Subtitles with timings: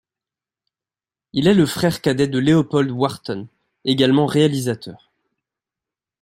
[1.31, 3.47] Il est le frère cadet de Leopold Wharton,
[3.85, 5.11] également réalisateur.